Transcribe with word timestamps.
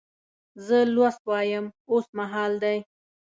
زه 0.65 0.77
لوست 0.93 1.21
وایم 1.29 1.65
اوس 1.91 2.05
مهال 2.17 2.51
دی. 2.63 2.77